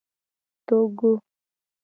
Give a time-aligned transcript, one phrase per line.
[0.67, 1.11] Togo.